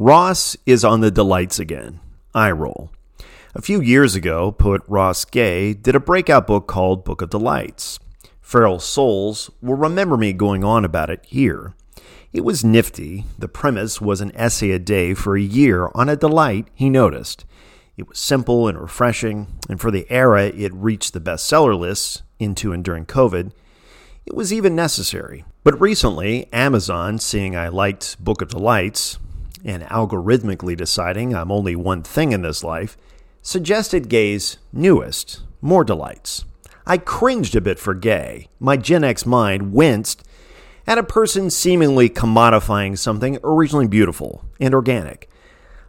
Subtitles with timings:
[0.00, 1.98] Ross is on the delights again.
[2.32, 2.92] eye roll.
[3.56, 7.98] A few years ago, poet Ross Gay did a breakout book called Book of Delights.
[8.40, 11.74] Feral Souls will remember me going on about it here.
[12.32, 13.24] It was nifty.
[13.40, 17.44] The premise was an essay a day for a year on a delight he noticed.
[17.96, 22.72] It was simple and refreshing, and for the era it reached the bestseller lists into
[22.72, 23.50] and during COVID,
[24.26, 25.44] it was even necessary.
[25.64, 29.18] But recently, Amazon, seeing I liked Book of Delights,
[29.64, 32.96] and algorithmically deciding I'm only one thing in this life,
[33.42, 36.44] suggested Gay's newest, More Delights.
[36.86, 38.48] I cringed a bit for Gay.
[38.58, 40.24] My Gen X mind winced
[40.86, 45.28] at a person seemingly commodifying something originally beautiful and organic.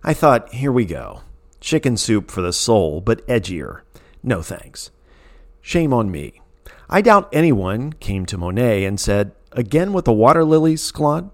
[0.04, 1.22] I thought, here we go.
[1.62, 3.82] Chicken soup for the soul, but edgier.
[4.24, 4.92] No thanks.
[5.62, 6.42] Shame on me.
[6.90, 11.30] I doubt anyone came to Monet and said, Again with the water lilies, Claude?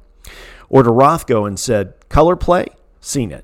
[0.70, 2.68] Or to Rothko and said, Color play?
[3.02, 3.44] Seen it.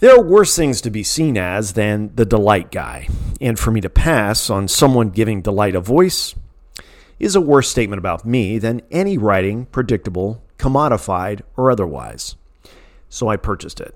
[0.00, 3.06] There are worse things to be seen as than the delight guy,
[3.40, 6.34] and for me to pass on someone giving delight a voice
[7.20, 12.34] is a worse statement about me than any writing, predictable, commodified, or otherwise.
[13.08, 13.94] So I purchased it.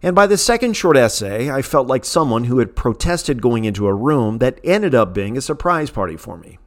[0.00, 3.88] And by the second short essay, I felt like someone who had protested going into
[3.88, 6.58] a room that ended up being a surprise party for me.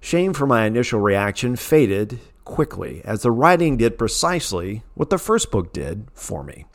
[0.00, 5.50] Shame for my initial reaction faded quickly, as the writing did precisely what the first
[5.50, 6.66] book did for me.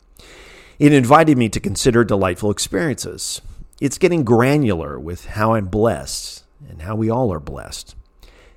[0.78, 3.40] It invited me to consider delightful experiences.
[3.80, 7.94] It's getting granular with how I'm blessed and how we all are blessed.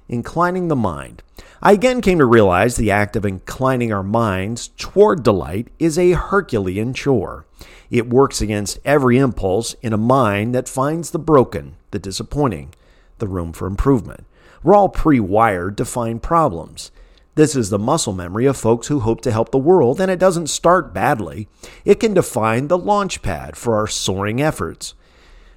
[0.07, 1.23] Inclining the mind.
[1.61, 6.11] I again came to realize the act of inclining our minds toward delight is a
[6.11, 7.45] Herculean chore.
[7.89, 12.73] It works against every impulse in a mind that finds the broken, the disappointing,
[13.19, 14.25] the room for improvement.
[14.63, 16.91] We're all pre wired to find problems.
[17.35, 20.19] This is the muscle memory of folks who hope to help the world, and it
[20.19, 21.49] doesn't start badly.
[21.83, 24.93] It can define the launch pad for our soaring efforts.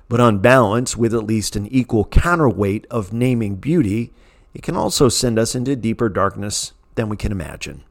[0.09, 4.13] But on balance, with at least an equal counterweight of naming beauty,
[4.55, 7.85] it can also send us into deeper darkness than we can imagine.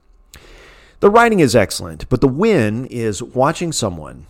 [1.00, 4.26] The writing is excellent, but the win is watching someone,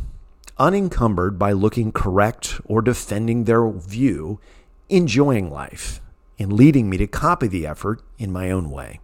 [0.60, 4.40] unencumbered by looking correct or defending their view,
[4.90, 6.02] enjoying life
[6.40, 9.00] and leading me to copy the effort in my own way.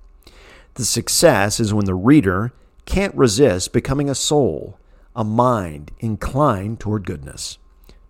[0.75, 2.53] The success is when the reader
[2.85, 4.79] can't resist becoming a soul,
[5.15, 7.57] a mind inclined toward goodness,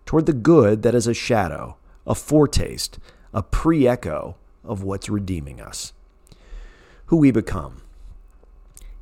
[0.06, 1.76] toward the good that is a shadow,
[2.06, 2.98] a foretaste,
[3.32, 5.92] a pre echo of what's redeeming us.
[7.06, 7.82] Who we become.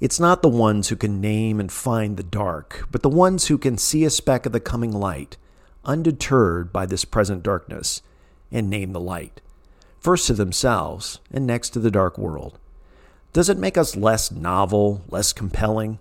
[0.00, 3.56] It's not the ones who can name and find the dark, but the ones who
[3.56, 5.36] can see a speck of the coming light,
[5.84, 8.02] undeterred by this present darkness,
[8.52, 9.40] and name the light,
[9.98, 12.58] first to themselves and next to the dark world.
[13.32, 15.98] Does it make us less novel, less compelling?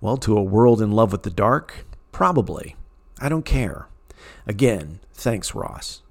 [0.00, 2.76] Well, to a world in love with the dark, probably.
[3.20, 3.88] I don't care.
[4.46, 6.02] Again, thanks, Ross.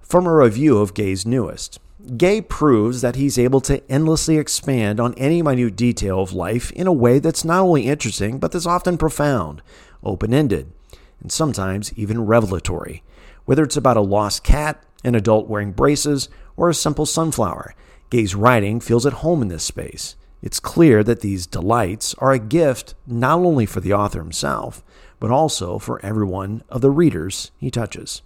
[0.00, 1.80] From a review of Gay's newest,
[2.16, 6.86] Gay proves that he's able to endlessly expand on any minute detail of life in
[6.86, 9.62] a way that's not only interesting, but that's often profound,
[10.02, 10.72] open ended,
[11.20, 13.02] and sometimes even revelatory.
[13.44, 17.74] Whether it's about a lost cat, an adult wearing braces, or a simple sunflower,
[18.10, 20.16] Gay's writing feels at home in this space.
[20.40, 24.82] It's clear that these delights are a gift not only for the author himself,
[25.20, 28.22] but also for every one of the readers he touches.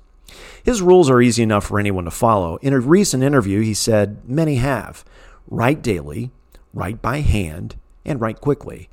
[0.63, 2.57] His rules are easy enough for anyone to follow.
[2.57, 5.05] In a recent interview, he said, Many have.
[5.49, 6.31] Write daily,
[6.73, 8.89] write by hand, and write quickly.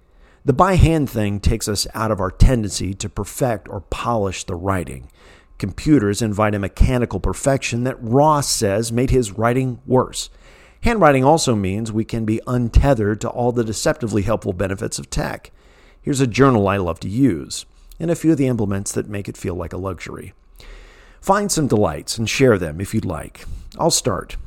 [0.45, 4.55] The by hand thing takes us out of our tendency to perfect or polish the
[4.55, 5.09] writing.
[5.59, 10.29] Computers invite a mechanical perfection that Ross says made his writing worse.
[10.83, 15.51] Handwriting also means we can be untethered to all the deceptively helpful benefits of tech.
[16.01, 17.65] Here's a journal I love to use,
[17.99, 20.33] and a few of the implements that make it feel like a luxury.
[21.19, 23.43] Find some delights and share them if you'd like.
[23.77, 24.37] I'll start.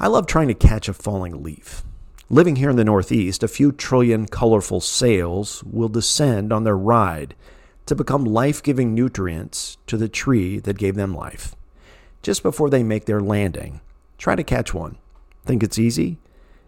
[0.00, 1.82] I love trying to catch a falling leaf.
[2.30, 7.34] Living here in the Northeast, a few trillion colorful sails will descend on their ride
[7.86, 11.54] to become life giving nutrients to the tree that gave them life.
[12.22, 13.80] Just before they make their landing,
[14.18, 14.96] Try to catch one.
[15.44, 16.18] Think it's easy?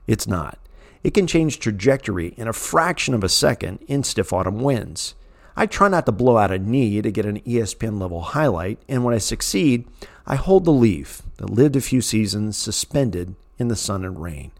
[0.07, 0.59] It's not.
[1.03, 5.15] It can change trajectory in a fraction of a second in stiff autumn winds.
[5.57, 9.05] I try not to blow out a knee to get an ESPN level highlight, and
[9.05, 9.87] when I succeed,
[10.27, 14.51] I hold the leaf that lived a few seasons suspended in the sun and rain.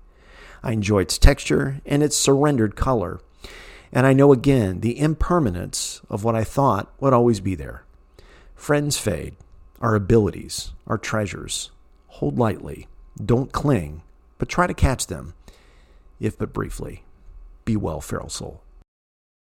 [0.63, 3.21] I enjoy its texture and its surrendered color,
[3.93, 7.85] and I know again the impermanence of what I thought would always be there.
[8.55, 9.37] Friends fade,
[9.81, 11.71] our abilities, our treasures,
[12.09, 12.89] hold lightly.
[13.23, 14.03] Don't cling,
[14.39, 15.35] but try to catch them,
[16.21, 17.05] if but briefly.
[17.65, 18.63] Be well, feral soul.